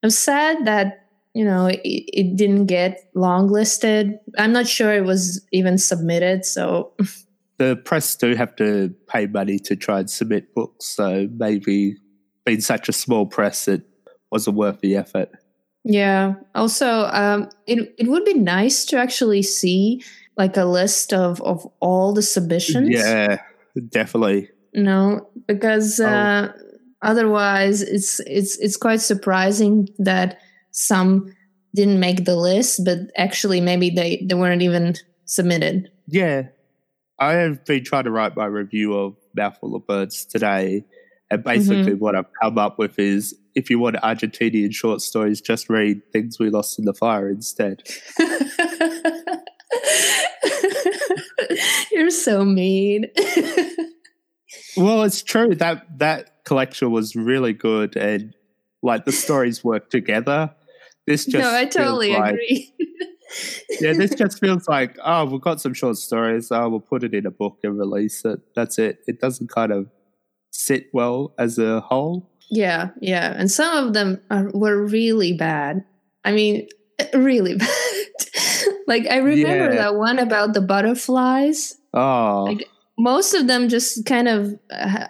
[0.01, 0.98] I'm sad that
[1.33, 4.17] you know it, it didn't get longlisted.
[4.37, 6.45] I'm not sure it was even submitted.
[6.45, 6.93] So
[7.57, 11.95] the press do have to pay money to try and submit books, so maybe
[12.45, 13.83] being such a small press, it
[14.31, 15.29] wasn't worth the effort.
[15.83, 16.33] Yeah.
[16.55, 20.03] Also, um, it it would be nice to actually see
[20.37, 22.89] like a list of of all the submissions.
[22.89, 23.41] Yeah,
[23.89, 24.49] definitely.
[24.73, 26.05] You know, because Oh.
[26.05, 26.51] uh,
[27.01, 30.37] otherwise, it's it's it's quite surprising that
[30.71, 31.33] some
[31.75, 35.91] didn't make the list, but actually maybe they they weren't even submitted.
[36.07, 36.47] Yeah.
[37.19, 40.85] I have been trying to write my review of Mouthful of Birds today.
[41.29, 41.99] And basically, mm-hmm.
[41.99, 46.39] what I've come up with is if you want Argentinian short stories, just read Things
[46.39, 47.83] We Lost in the Fire instead.
[51.91, 53.05] You're so mean.
[54.77, 58.33] Well, it's true that that collection was really good and
[58.81, 60.53] like the stories work together.
[61.09, 62.71] This just no, I totally like- agree.
[63.81, 66.51] yeah, this just feels like oh, we've got some short stories.
[66.51, 68.39] Oh, we'll put it in a book and release it.
[68.55, 68.99] That's it.
[69.07, 69.87] It doesn't kind of
[70.51, 72.29] sit well as a whole.
[72.51, 75.83] Yeah, yeah, and some of them are, were really bad.
[76.23, 76.67] I mean,
[77.15, 77.69] really bad.
[78.87, 79.81] like I remember Yeah.
[79.81, 81.75] that one about the butterflies.
[81.93, 82.67] Oh, Like-
[82.99, 85.05] Most of them just kind of uh,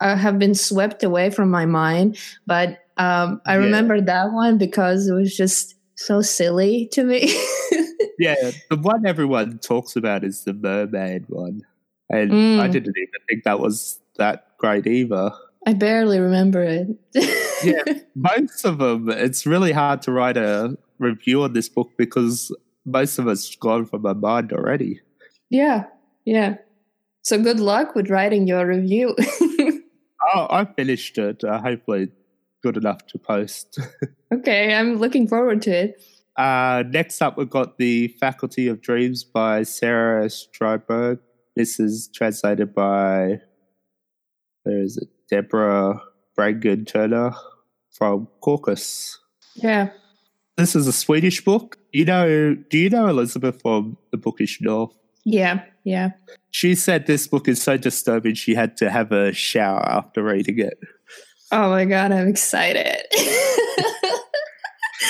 [0.00, 3.64] uh, have been swept away from my mind, but um, I Yeah.
[3.64, 7.28] remember that one because it was just so silly to me.
[8.18, 8.50] yeah.
[8.70, 11.62] The one everyone talks about is the mermaid one,
[12.10, 12.60] and Mm.
[12.60, 15.30] I didn't even think that was that great either.
[15.66, 16.88] I barely remember it.
[17.64, 17.82] Yeah.
[18.14, 23.18] Most of them, it's really hard to write a review on this book because most
[23.18, 25.00] of it's gone from my mind already.
[25.50, 25.84] yeah,
[26.24, 26.56] yeah.
[27.22, 29.14] So good luck with writing your review.
[30.34, 31.42] Oh, I finished it.
[31.42, 32.08] Uh, hopefully,
[32.62, 33.78] good enough to post.
[34.34, 36.02] okay, I'm looking forward to it.
[36.36, 41.18] Uh, next up, we've got The Faculty of Dreams by Sara Stridsberg.
[41.56, 43.40] This is translated by,
[44.62, 45.08] where is it?
[45.28, 46.00] Deborah
[46.38, 47.32] Bragan Turner
[47.90, 49.18] from Caucus.
[49.56, 49.90] Yeah.
[50.56, 51.78] This is a Swedish book.
[51.92, 54.94] You know, do you know Elizabeth from The Bookish North?
[55.24, 56.10] Yeah, yeah.
[56.50, 60.58] She said this book is so disturbing she had to have a shower after reading
[60.58, 60.78] it.
[61.50, 63.02] Oh my god, I'm excited.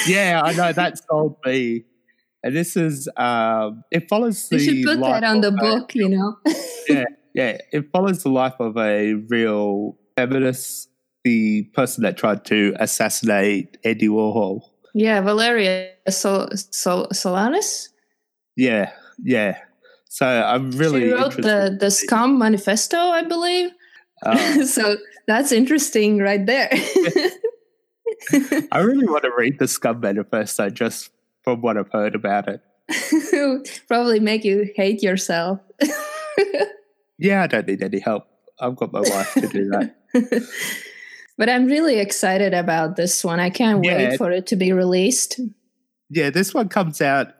[0.07, 1.85] Yeah, I know that sold me.
[2.43, 5.55] And this is um it follows the you should put life that on the of
[5.55, 6.37] a- book, you know.
[6.89, 10.89] yeah, yeah, it follows the life of a real feminist,
[11.25, 14.61] the person that tried to assassinate Andy Warhol.
[14.95, 17.89] yeah, Valeria Sol- Sol- Solanas.
[18.57, 19.59] Yeah, yeah.
[20.09, 23.71] So I'm really she wrote the the Scum Manifesto, I believe.
[24.25, 24.97] Uh, so
[25.29, 26.69] that's interesting right there.
[28.73, 31.11] I really want to read the Scum Manifesto just
[31.45, 32.61] from what I've heard about it.
[33.89, 35.61] Probably make you hate yourself.
[37.21, 38.29] Yeah, I don't need any help.
[38.61, 39.97] I've got my wife to do that.
[41.37, 43.41] but I'm really excited about this one.
[43.41, 44.11] I can't Yeah.
[44.11, 45.41] wait for it to be released.
[46.11, 47.35] Yeah, this one comes out.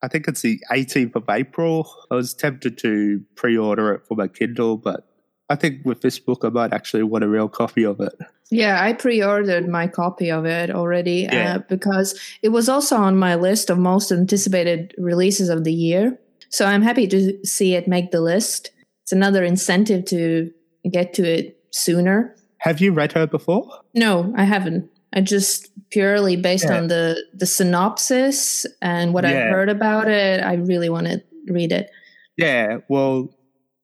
[0.00, 1.90] I think it's the 18th of April.
[2.08, 5.04] I was tempted to pre-order it for my Kindle, but
[5.48, 8.12] I think with this book, I might actually want a real copy of it.
[8.50, 11.56] Yeah, I pre-ordered my copy of it already Yeah.
[11.56, 16.18] uh, because it was also on my list of most anticipated releases of the year.
[16.50, 18.70] So I'm happy to see it make the list.
[19.02, 20.50] It's another incentive to
[20.90, 22.34] get to it sooner.
[22.58, 23.68] Have you read her before?
[23.94, 24.88] No, I haven't.
[25.12, 26.78] I just purely based Yeah.
[26.78, 29.30] on the the synopsis and what Yeah.
[29.30, 30.42] I've heard about it.
[30.42, 31.90] I really want to read it.
[32.36, 33.30] Yeah, well,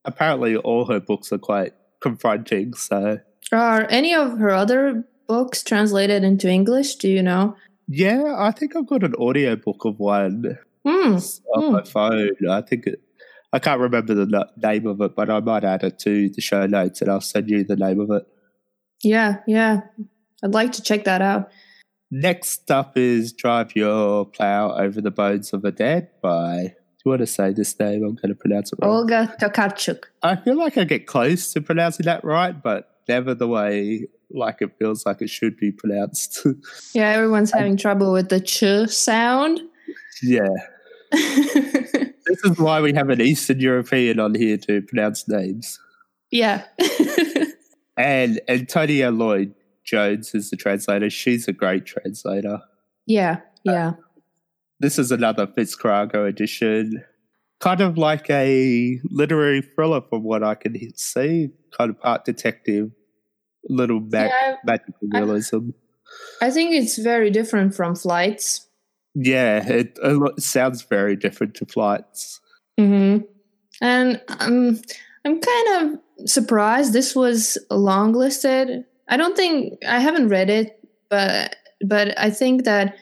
[0.04, 2.74] apparently all her books are quite confronting.
[2.74, 3.18] So,
[3.52, 6.96] Are any of her other books translated into English?
[6.96, 7.56] Do you know?
[7.88, 11.14] yeah, I think I've got an audiobook of one Hmm.
[11.54, 11.72] on Hmm.
[11.72, 12.30] my phone.
[12.48, 13.00] I think it,
[13.52, 16.66] I can't remember the name of it, but I might add it to the show
[16.66, 18.22] notes and I'll send you the name of it.
[19.02, 19.82] Yeah, yeah.
[20.42, 21.50] I'd like to check that out.
[22.10, 27.10] Next up is Drive Your Plow Over the Bones of the Dead by, do you
[27.10, 28.04] want to say this name?
[28.04, 28.92] I'm going to pronounce it wrong.
[28.92, 30.04] Olga Tokarczuk.
[30.22, 34.58] I feel like I get close to pronouncing that right, but never the way like
[34.60, 36.46] it feels like it should be pronounced.
[36.94, 39.60] Yeah, everyone's having trouble with the ch sound.
[40.22, 40.48] yeah.
[42.24, 45.78] This is why we have an Eastern European on here to pronounce names.
[46.30, 46.64] yeah.
[47.96, 51.10] And Antonia Lloyd Jones is the translator.
[51.10, 52.60] She's a great translator.
[53.06, 53.88] yeah, yeah.
[53.88, 53.92] Uh,
[54.82, 57.04] This is another Fitzcarraldo edition.
[57.60, 61.50] Kind of like a literary thriller from what I can see.
[61.78, 62.90] Kind of part detective,
[63.68, 65.70] little mag- Yeah, magical I- realism.
[66.42, 68.66] I think it's very different from flights.
[69.14, 72.40] Yeah, it, it sounds very different to flights.
[72.76, 73.18] hmm
[73.80, 74.80] And um,
[75.24, 78.84] I'm kind of surprised this was longlisted.
[79.08, 81.54] I don't think I haven't read it, but
[81.86, 82.96] but I think that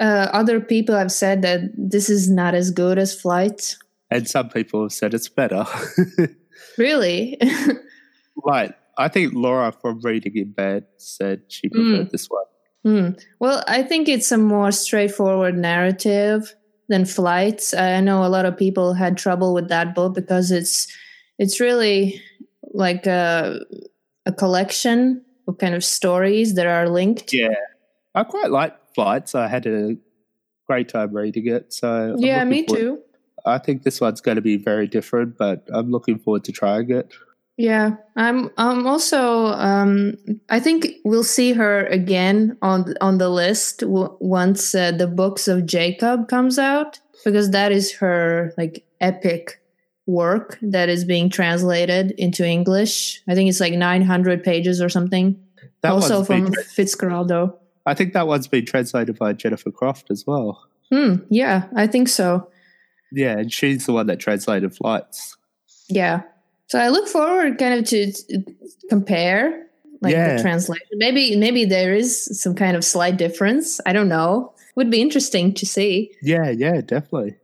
[0.00, 3.78] uh, other people have said that this is not as good as flights.
[4.10, 5.64] And some people have said it's better.
[6.78, 7.38] Really?
[8.44, 8.74] right.
[8.98, 12.44] I think Laura from Reading in Bed said she preferred this one.
[12.84, 13.08] Hmm.
[13.38, 16.54] Well, I think it's a more straightforward narrative
[16.88, 17.74] than Flights.
[17.74, 20.88] I know a lot of people had trouble with that book because it's
[21.38, 22.20] it's really
[22.74, 23.60] like a
[24.26, 27.32] a collection of kind of stories that are linked.
[27.32, 27.54] Yeah.
[28.14, 29.34] I quite like Flights.
[29.34, 29.96] I had a
[30.66, 31.72] great time reading it.
[31.72, 32.98] So I'm Yeah, me forward- too.
[33.44, 36.90] I think this one's going to be very different, but I'm looking forward to trying
[36.92, 37.12] it.
[37.58, 38.50] Yeah, I'm.
[38.56, 39.46] I'm also.
[39.48, 40.16] Um,
[40.48, 45.48] I think we'll see her again on on the list w- once uh, the books
[45.48, 49.60] of Jacob comes out because that is her like epic
[50.06, 53.20] work that is being translated into English.
[53.28, 55.36] I think it's like 900 pages or something.
[55.82, 57.54] That also from tra- Fitzcarraldo.
[57.86, 60.66] I think that one's been translated by Jennifer Croft as well.
[60.90, 61.16] Hmm.
[61.30, 62.48] Yeah, I think so.
[63.10, 65.36] Yeah, and she's the one that translated Flights.
[65.88, 66.22] Yeah.
[66.66, 68.44] So I look forward kind of to, to
[68.88, 69.66] compare
[70.00, 70.36] like Yeah.
[70.36, 70.86] the translation.
[70.92, 73.80] Maybe maybe there is some kind of slight difference.
[73.86, 74.52] I don't know.
[74.74, 76.10] Would be interesting to see.
[76.22, 77.36] Yeah, yeah, definitely.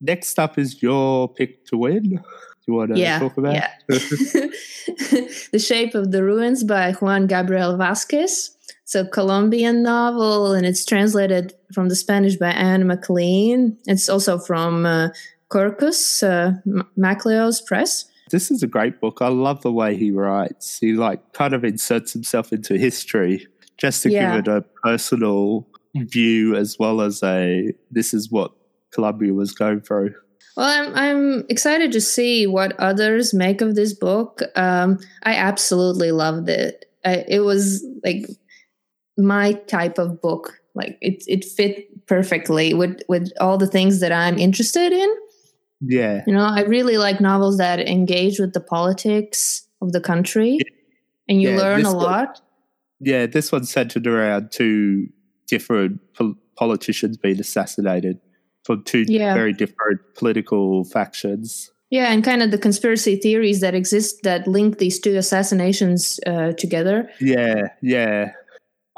[0.00, 2.02] Next up is your pick to win.
[2.02, 2.20] Do
[2.66, 3.18] you want to yeah.
[3.18, 3.54] talk about?
[3.54, 3.70] Yeah.
[3.88, 8.56] the Shape of the Ruins by Juan Gabriel Vasquez.
[8.90, 13.78] It's a Colombian novel and it's translated from the Spanish by Anne McLean.
[13.86, 15.10] It's also from uh,
[15.48, 16.54] Kirkus, uh,
[16.98, 18.06] MacLehose Press.
[18.32, 19.18] This is a great book.
[19.20, 20.80] I love the way he writes.
[20.80, 23.46] He like kind of inserts himself into history
[23.78, 24.34] just to Yeah.
[24.34, 28.50] give it a personal view as well as a this is what
[28.90, 30.16] Colombia was going through.
[30.56, 34.42] Well, I'm I'm excited to see what others make of this book.
[34.56, 36.86] Um, I absolutely loved it.
[37.04, 38.26] I, it was like
[39.20, 40.60] my type of book.
[40.74, 45.08] Like it it fit perfectly with with all the things that I'm interested in.
[45.80, 46.22] Yeah.
[46.26, 50.58] You know, I really like novels that engage with the politics of the country,
[51.28, 52.40] and you Yeah, learn a one- lot.
[53.00, 55.06] Yeah, this one's centered around two
[55.48, 58.20] different pol- politicians being assassinated
[58.64, 59.32] from two Yeah.
[59.34, 61.70] very different political factions.
[61.90, 66.52] Yeah, and kind of the conspiracy theories that exist that link these two assassinations uh,
[66.52, 67.08] together.
[67.20, 68.32] Yeah, yeah.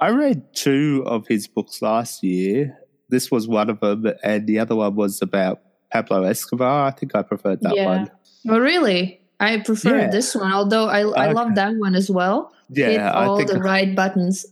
[0.03, 2.77] I read two of his books last year.
[3.09, 5.61] This was one of them, and the other one was about
[5.93, 6.89] Pablo Escobar.
[6.89, 7.87] I think I preferred that Yeah.
[7.87, 8.11] one.
[8.49, 9.21] Oh, really?
[9.39, 10.11] I prefer Yeah.
[10.11, 11.33] this one, although I I Okay.
[11.35, 12.51] love that one as well.
[12.75, 14.45] Hit Yeah, I all think the right buttons.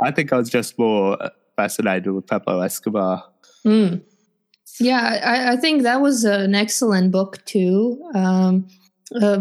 [0.00, 1.18] I think I was just more
[1.56, 3.24] fascinated with Pablo Escobar.
[3.66, 4.00] Mm.
[4.80, 5.02] Yeah,
[5.34, 8.00] I, I think that was an excellent book too.
[8.14, 8.68] Um,
[9.20, 9.40] uh,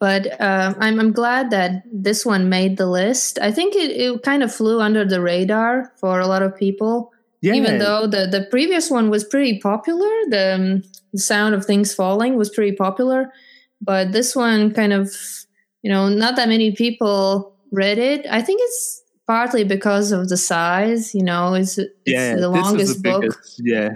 [0.00, 3.38] but uh, I'm I'm glad that this one made the list.
[3.40, 7.12] I think it, it kind of flew under the radar for a lot of people,
[7.40, 10.10] Yeah, even though the the previous one was pretty popular.
[10.30, 13.32] The, um, the sound of things falling was pretty popular,
[13.80, 15.10] but this one kind of
[15.82, 18.26] you know not that many people read it.
[18.30, 21.14] I think it's partly because of the size.
[21.14, 23.22] You know, it's it's yeah, the longest the book.
[23.22, 23.60] biggest.
[23.64, 23.90] Yeah,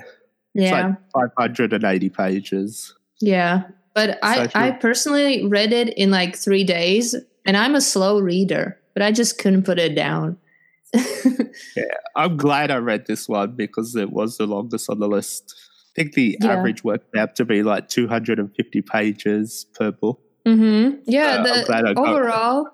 [0.54, 0.94] Yeah.
[1.04, 2.94] it's like 580 pages.
[3.20, 3.64] Yeah.
[3.98, 8.78] But I, I personally read it in like three days and I'm a slow reader,
[8.94, 10.36] but I just couldn't put it down.
[10.94, 11.84] yeah,
[12.16, 15.54] I'm glad I read this one because it was the longest on the list.
[15.96, 16.52] I think the Yeah.
[16.52, 20.20] average worked out to be like 250 pages per book.
[20.46, 21.00] Mm-hmm.
[21.06, 21.42] Yeah.
[21.44, 22.68] Uh, I'm glad I the got- overall,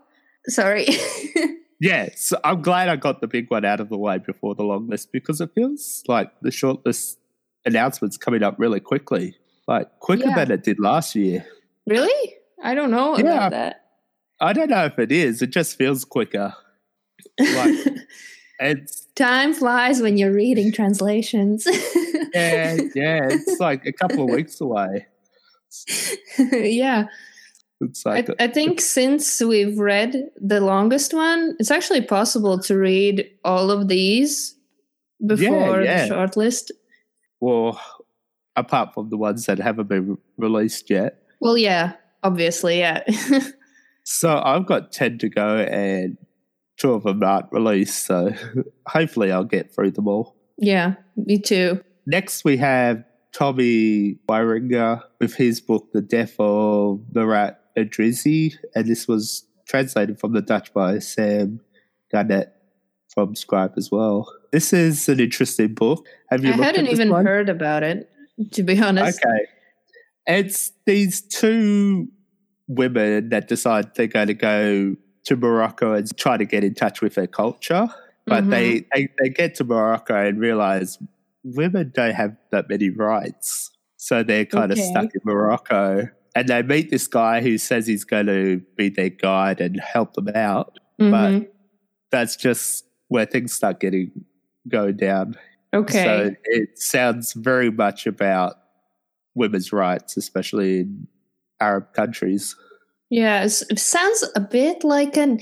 [0.49, 0.87] sorry.
[1.81, 4.63] Yeah, so I'm glad I got the big one out of the way before the
[4.63, 7.19] long list because it feels like the short list
[7.67, 10.35] announcements coming up really quickly, like quicker Yeah.
[10.37, 11.45] than it did last year.
[11.87, 12.35] really?
[12.63, 13.25] I don't know Yeah.
[13.25, 13.85] about that.
[14.41, 15.43] I don't know if it is.
[15.43, 16.55] It just feels quicker.
[17.39, 17.79] Like
[18.61, 21.67] it's Time flies when you're reading translations.
[22.35, 23.29] yeah, yeah.
[23.31, 25.07] It's like a couple of weeks away.
[26.39, 27.05] yeah.
[27.81, 33.29] It's like I think since we've read the longest one, it's actually possible to read
[33.45, 34.57] all of these
[35.25, 36.03] before yeah.
[36.03, 36.73] the short list.
[37.41, 37.81] well,
[38.57, 41.23] apart from the ones that haven't been re- released yet.
[41.41, 43.03] Well, yeah, obviously, yeah.
[44.07, 46.19] So I've got ten to go, and
[46.77, 48.05] two of them aren't released.
[48.07, 48.33] So
[48.87, 50.37] hopefully, I'll get through them all.
[50.59, 51.83] yeah, me too.
[52.07, 58.55] Next, we have Tommy Wieringa with his book, The Death of Murat Idrissi.
[58.75, 61.61] And this was translated from the Dutch by Sam
[62.13, 62.53] Garrett
[63.15, 64.31] from Scribe as well.
[64.53, 66.07] This is an interesting book.
[66.29, 67.25] Have I you looked hadn't even one?
[67.25, 68.11] heard about it,
[68.53, 69.25] to be honest.
[69.25, 69.47] Okay.
[70.27, 72.09] It's these two
[72.69, 77.01] women that decide they're going to go to Morocco and try to get in touch
[77.03, 77.89] with their culture.
[78.27, 78.51] But Mhm.
[78.51, 80.99] they, they, they get to Morocco and realize
[81.43, 83.71] women don't have that many rights.
[83.97, 84.81] So they're kind Okay.
[84.81, 86.09] of stuck in Morocco.
[86.35, 90.15] And they meet this guy who says he's going to be their guide and help
[90.15, 90.79] them out.
[91.01, 91.49] Mhm.
[92.11, 94.11] That's just where things start getting
[94.69, 95.37] going down.
[95.75, 96.05] Okay.
[96.05, 98.55] So it sounds very much about
[99.35, 101.07] women's rights, especially in
[101.61, 102.57] Arab countries.
[103.11, 105.41] yeah, it sounds a bit like an,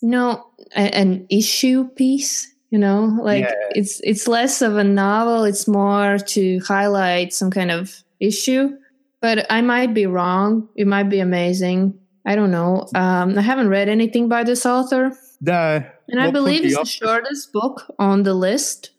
[0.00, 2.52] you know, an issue piece.
[2.70, 3.52] You know, like Yeah.
[3.76, 5.44] it's it's less of a novel.
[5.44, 8.76] It's more to highlight some kind of issue.
[9.22, 10.68] But I might be wrong.
[10.74, 11.94] It might be amazing.
[12.26, 12.86] I don't know.
[12.94, 15.82] Um, I haven't read anything by this author, No.
[16.08, 18.90] and I believe it's the off- shortest book on the list.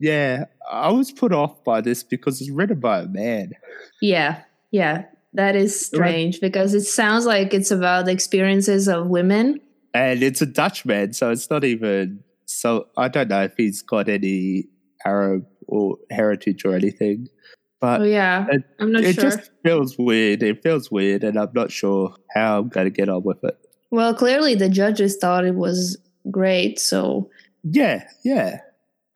[0.00, 3.52] Yeah, I was put off by this because it's written by a man.
[4.02, 5.04] Yeah, yeah,
[5.34, 9.60] that is strange because it sounds like it's about the experiences of women.
[9.94, 13.80] And it's a Dutch man, so it's not even so I don't know if he's
[13.82, 14.64] got any
[15.06, 17.28] Arab or heritage or anything.
[17.80, 19.24] But Oh yeah, it- I'm not it sure.
[19.30, 20.42] just feels weird.
[20.42, 23.56] It feels weird and I'm not sure how I'm gonna get on with it.
[23.90, 25.96] Well, clearly the judges thought it was
[26.30, 27.30] great, so
[27.62, 28.60] Yeah, yeah.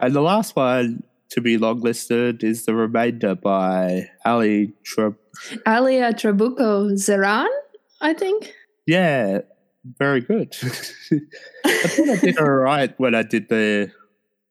[0.00, 5.16] And the last one to be longlisted is The Remainder by Ali Trub.
[5.66, 7.48] Alia Trabucco Zeran,
[8.00, 8.52] I think.
[8.86, 9.40] Yeah,
[9.98, 10.56] very good.
[11.64, 13.90] I thought I did all right when I did the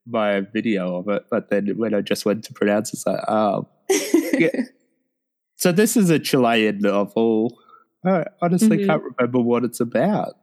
[0.10, 3.20] my video of it, but then when I just went to pronounce it, it's like,
[3.28, 3.68] oh.
[5.58, 7.58] So this is a Chilean novel.
[8.06, 8.86] I honestly Mhm.
[8.86, 10.36] can't remember what it's about.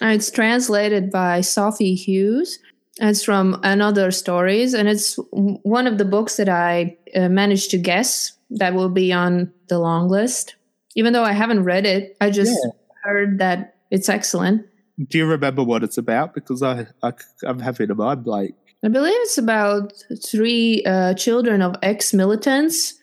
[0.00, 2.58] And it's translated by Sophie Hughes.
[3.00, 7.70] It's from And Other Stories, and it's one of the books that I uh, managed
[7.70, 10.56] to guess that will be on the long list.
[10.96, 12.70] Even though I haven't read it, I just Yeah.
[13.04, 14.66] heard that it's excellent.
[15.08, 16.34] Do you remember what it's about?
[16.34, 17.12] Because I, I
[17.46, 18.54] I'm having a mind blank.
[18.84, 19.92] I believe it's about
[20.24, 22.94] three uh, children of ex militants.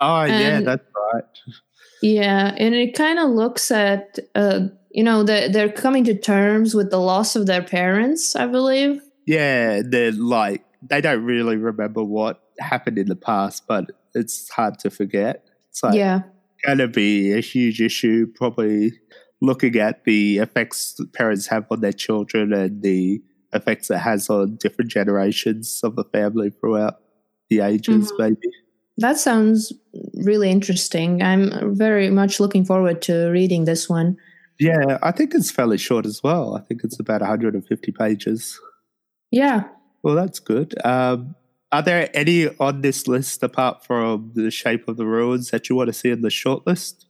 [0.00, 1.24] Oh yeah, that's right.
[2.02, 4.60] Yeah, and it kind of looks at, uh,
[4.90, 9.02] you know, the, they're coming to terms with the loss of their parents, I believe.
[9.26, 14.78] Yeah, they're like they don't really remember what happened in the past, but it's hard
[14.80, 15.44] to forget.
[15.68, 16.22] It's like yeah.
[16.66, 18.26] to be a huge issue.
[18.34, 18.92] Probably
[19.40, 24.30] looking at the effects that parents have on their children and the effects it has
[24.30, 27.00] on different generations of the family throughout
[27.48, 28.12] the ages.
[28.12, 28.18] Mhm.
[28.18, 28.48] Maybe
[29.00, 29.72] that sounds
[30.14, 31.22] really interesting.
[31.22, 34.16] I'm very much looking forward to reading this one.
[34.58, 36.54] Yeah, I think it's fairly short as well.
[36.54, 38.60] I think it's about 150 pages.
[39.30, 39.64] Yeah.
[40.02, 40.74] Well, that's good.
[40.84, 41.34] Um,
[41.72, 45.76] are there any on this list apart from the shape of the ruins that you
[45.76, 47.04] want to see in the shortlist?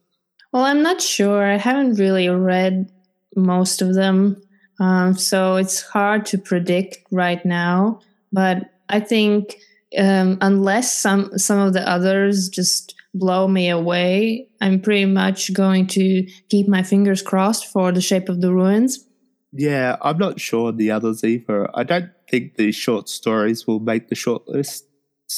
[0.51, 1.43] Well, I'm not sure.
[1.43, 2.91] I haven't really read
[3.35, 4.41] most of them.
[4.79, 8.01] Um, so it's hard to predict right now.
[8.31, 9.57] But I think
[9.97, 15.87] um, unless some some of the others just blow me away, I'm pretty much going
[15.87, 19.05] to keep my fingers crossed for the shape of the ruins.
[19.53, 21.67] Yeah, I'm not sure on the others either.
[21.77, 24.85] I don't think the short stories will make the short list.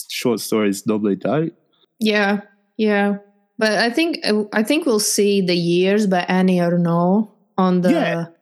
[0.09, 1.53] Short stories normally don't.
[1.99, 2.41] Yeah,
[2.78, 3.18] yeah,
[3.57, 4.20] but I think
[4.51, 7.91] I think we'll see the years by Annie Ernaux on the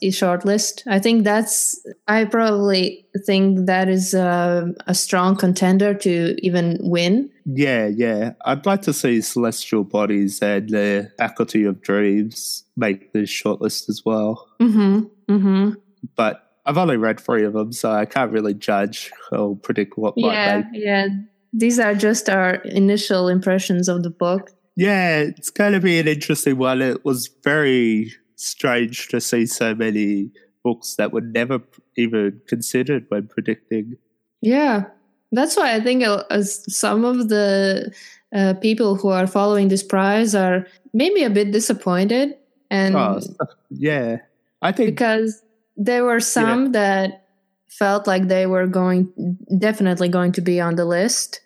[0.01, 0.11] yeah.
[0.11, 0.83] short list.
[0.87, 7.29] I think that's I probably think that is a, a, strong contender to even win.
[7.45, 8.33] Yeah, yeah.
[8.45, 14.03] I'd like to see Celestial Bodies and the Faculty of Dreams make the shortlist as
[14.05, 14.47] well.
[14.61, 15.07] Mm-hmm.
[15.31, 15.71] Mm-hmm.
[16.15, 20.13] But I've only read three of them, so I can't really judge or predict what
[20.17, 20.83] yeah, might make.
[20.83, 21.07] Yeah,
[21.53, 24.51] these are just our initial impressions of the book.
[24.75, 26.81] Yeah, it's going to be an interesting one.
[26.81, 30.31] It was very strange to see so many
[30.63, 31.61] books that were never
[31.97, 33.97] even considered when predicting.
[34.41, 34.85] Yeah,
[35.31, 37.93] that's why I think as some of the
[38.33, 42.37] uh, people who are following this prize are maybe a bit disappointed.
[42.69, 43.19] And oh,
[43.69, 44.17] yeah,
[44.61, 45.41] I think because
[45.77, 46.71] there were some yeah.
[46.71, 47.27] that
[47.69, 51.41] felt like they were going definitely going to be on the list.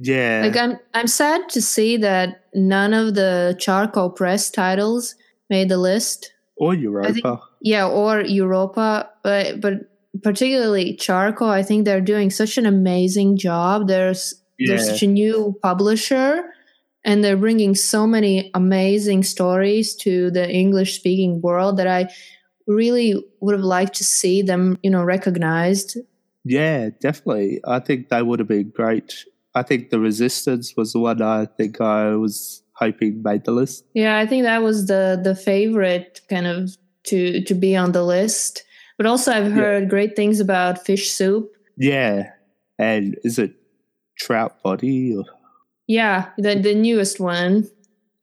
[0.00, 5.14] Yeah, like I'm I'm sad to see that none of the Charco Press titles
[5.50, 6.32] made the list.
[6.56, 7.12] Or Europa.
[7.12, 9.10] Think, yeah, or Europa.
[9.24, 9.74] But but
[10.22, 13.88] particularly charcoal, I think they're doing such an amazing job.
[13.88, 14.68] There's yeah.
[14.68, 16.44] there's such a new publisher
[17.04, 22.08] and they're bringing so many amazing stories to the English speaking world that I
[22.66, 25.96] really would have liked to see them, you know, recognized.
[26.44, 27.60] Yeah, definitely.
[27.66, 29.24] I think they would have been great.
[29.54, 33.84] I think the Resistance was the one I think I was hoping made the list.
[33.94, 38.02] Yeah, I think that was the the favorite kind of to to be on the
[38.02, 38.64] list.
[38.96, 39.88] But also, I've heard yeah.
[39.88, 41.50] great things about fish soup.
[41.76, 42.30] Yeah,
[42.78, 43.54] and is it
[44.18, 45.14] trout body?
[45.16, 45.24] Or?
[45.86, 47.68] Yeah, the the newest one,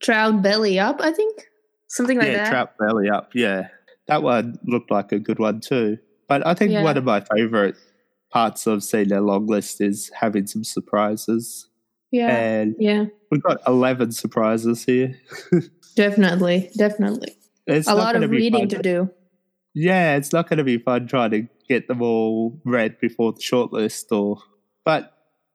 [0.01, 1.01] trout belly up.
[1.01, 1.47] I think
[1.87, 2.49] something like yeah, that.
[2.49, 3.31] trout belly up.
[3.33, 3.67] Yeah,
[4.09, 5.97] that one looked like a good one too.
[6.27, 6.83] But I think yeah.
[6.83, 7.75] one of my favorite
[8.31, 11.67] parts of seeing their long list is having some surprises.
[12.11, 12.35] Yeah.
[12.35, 13.05] And yeah.
[13.31, 15.19] We've got 11 surprises here.
[15.95, 16.69] definitely.
[16.77, 17.35] Definitely.
[17.67, 19.09] It's a lot of reading to do.
[19.75, 23.39] Yeah, it's not going to be fun trying to get them all read before the
[23.39, 24.41] shortlist or
[24.83, 25.13] but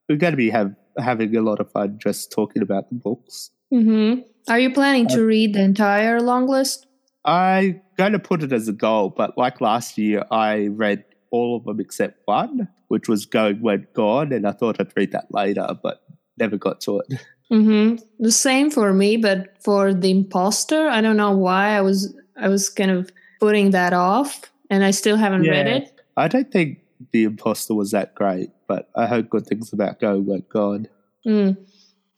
[0.08, 3.50] we're going to be have, having a lot of fun just talking about the books.
[3.72, 4.20] Mm-hmm.
[4.48, 6.86] Are you planning to uh, read the entire long list?
[7.24, 11.56] I'm going to put it as a goal, but like last year, I read all
[11.56, 15.32] of them except one, which was Going When Gone, and I thought I'd read that
[15.32, 16.02] later, but
[16.38, 17.20] never got to it.
[17.52, 18.02] Mm-hmm.
[18.20, 22.48] The same for me, but for the imposter, I don't know why I was I
[22.48, 26.00] was kind of putting that off, and I still haven't yeah, read it.
[26.16, 26.80] I don't think
[27.12, 30.88] the imposter was that great, but I heard good things about Going When Gone.
[31.26, 31.58] Mm.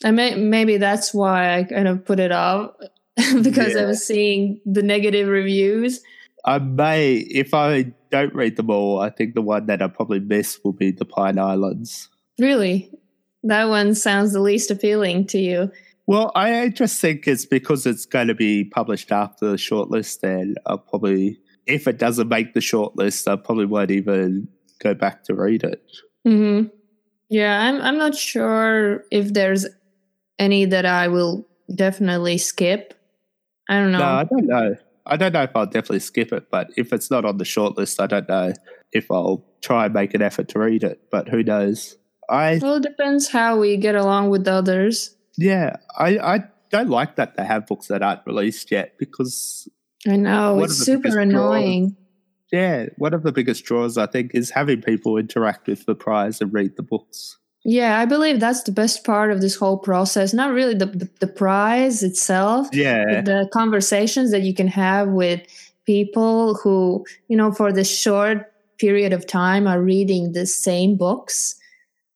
[0.05, 2.71] And may, maybe that's why I kind of put it off
[3.43, 3.83] because yeah.
[3.83, 6.01] I was seeing the negative reviews.
[6.45, 10.21] I may, if I don't read them all, I think the one that I probably
[10.21, 12.09] miss will be the Pine Islands.
[12.39, 12.91] Really?
[13.43, 15.73] That one sounds the least appealing to you.
[16.07, 20.57] Well, I just think it's because it's going to be published after the shortlist, and
[20.67, 24.49] I'll probably, if it doesn't make the shortlist, I probably won't even
[24.79, 25.83] go back to read it.
[26.27, 26.69] Mm-hmm.
[27.29, 27.81] Yeah, I'm.
[27.81, 29.67] I'm not sure if there's
[30.39, 32.95] any that I will definitely skip.
[33.69, 33.99] I don't know.
[33.99, 34.77] No, I don't know.
[35.07, 38.01] I don't know if I'll definitely skip it, but if it's not on the shortlist,
[38.01, 38.53] I don't know
[38.93, 41.01] if I'll try and make an effort to read it.
[41.11, 41.97] But who knows?
[42.29, 45.15] I well, it depends how we get along with the others.
[45.37, 49.69] Yeah, I I don't like that they have books that aren't released yet because
[50.07, 51.91] I know it's super annoying.
[51.91, 52.03] Draws,
[52.53, 56.41] yeah, one of the biggest draws I think is having people interact with the prize
[56.41, 57.39] and read the books.
[57.69, 60.33] Yeah, I believe that's the best part of this whole process.
[60.33, 65.43] Not really the the, the prize itself, yeah, the conversations that you can have with
[65.85, 71.57] people who you know for the short period of time are reading the same books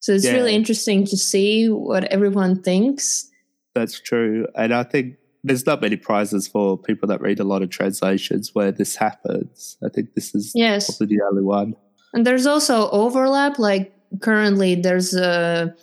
[0.01, 0.33] so it's yeah.
[0.33, 3.31] really interesting to see what everyone thinks.
[3.75, 4.47] That's true.
[4.57, 8.55] And I think there's not many prizes for people that read a lot of translations
[8.55, 9.77] where this happens.
[9.85, 10.87] I think this is yes.
[10.99, 11.77] probably the only one.
[12.15, 13.59] And there's also overlap.
[13.59, 15.75] Like currently, there's a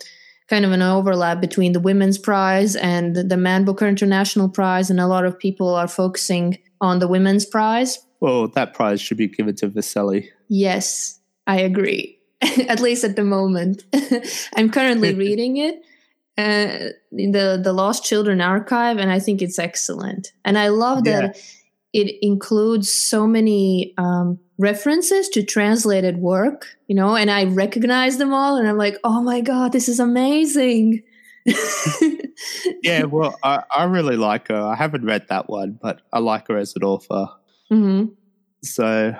[0.48, 5.00] kind of an overlap between the Women's Prize and the Man Booker International Prize, and
[5.00, 7.98] a lot of people are focusing on the Women's Prize.
[8.20, 10.30] Well, that prize should be given to Vasily.
[10.48, 12.18] Yes, I agree.
[12.68, 13.84] at least at the moment.
[14.56, 15.82] I'm currently reading it
[16.36, 20.32] uh, in the the Lost Children archive, and I think it's excellent.
[20.44, 21.32] And I love Yeah.
[21.92, 28.32] It includes so many um, references to translated work, you know, and I recognize them
[28.34, 31.02] all, and I'm like, oh my god, this is amazing.
[32.82, 34.56] Yeah, well, I, I really like her.
[34.60, 37.28] I haven't read that one, but I like her as an author.
[37.68, 38.04] hmm
[38.62, 39.14] So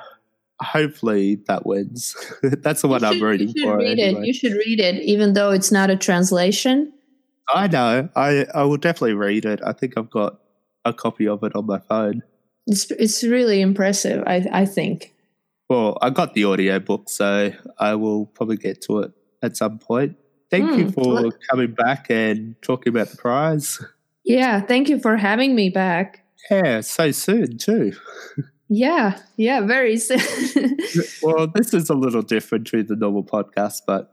[0.61, 2.15] hopefully that wins.
[2.43, 3.79] That's the one you I'm should, reading you should for.
[3.79, 4.23] read anyway.
[4.23, 4.27] it.
[4.27, 6.93] You should read it, even though it's not a translation.
[7.53, 8.09] I know.
[8.15, 9.61] I, I will definitely read it.
[9.65, 10.39] I think I've got
[10.85, 12.23] a copy of it on my phone.
[12.69, 14.23] It's it's really impressive.
[14.27, 15.15] I I think.
[15.69, 19.13] Well, I got the audiobook, so I will probably get to it
[19.43, 20.17] at some point.
[20.51, 23.79] Thank you Hmm, for coming back and talking about the prize.
[24.25, 26.25] Yeah, thank you for having me back.
[26.51, 27.93] Yeah, so soon too.
[28.69, 30.21] Yeah, yeah, very soon.
[31.23, 34.13] Well, this is a little different to the normal podcast, but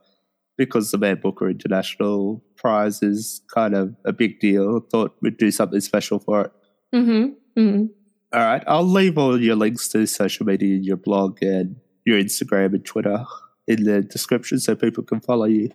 [0.58, 5.38] because the Man Booker International Prize is kind of a big deal, I thought we'd
[5.38, 6.52] do something special for it.
[6.94, 7.86] mm-hmm, mm-hmm.
[8.36, 12.74] All right, I'll leave all your links to social media, your blog, and your Instagram
[12.74, 13.24] and Twitter
[13.66, 15.70] in the description so people can follow you.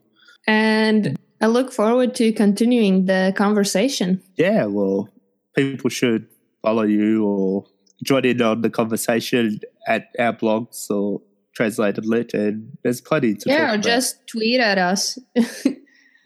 [0.47, 4.23] And I look forward to continuing the conversation.
[4.37, 5.09] Yeah, well,
[5.57, 6.27] people should
[6.61, 7.65] follow you or
[8.05, 11.23] join in on the conversation at our blogs or
[11.55, 13.85] Translated Lit, and there's plenty to yeah, or about.
[13.85, 15.19] just tweet at us.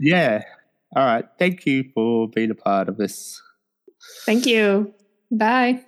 [0.01, 0.43] Yeah.
[0.97, 1.25] All right.
[1.39, 3.41] Thank you for being a part of this.
[4.27, 4.93] Thank you.
[5.31, 5.85] Bye.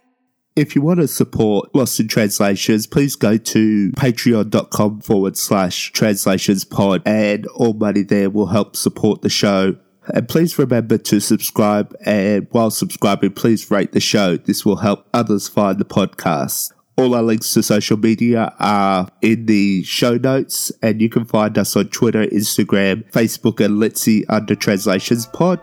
[0.57, 6.65] If you want to support Lost in Translations, please go to patreon.com forward slash translations
[6.65, 9.77] pod and all money there will help support the show.
[10.15, 14.39] And please remember to subscribe and while subscribing, please rate the show.
[14.39, 16.73] This will help others find the podcast.
[16.97, 21.59] All our links to social media are in the show notes and you can find
[21.59, 25.61] us on Twitter, Instagram, Facebook and Litsy under Translations Pod.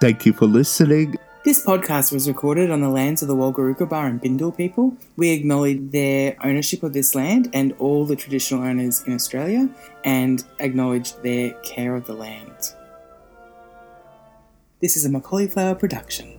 [0.00, 1.16] Thank you for listening.
[1.46, 4.96] This podcast was recorded on the lands of the Wulgurukaba and Bindal people.
[5.14, 9.68] We acknowledge their ownership of this land and all the traditional owners in Australia
[10.02, 12.74] and acknowledge their care of the land.
[14.82, 16.35] This is a Macaulay Flower production.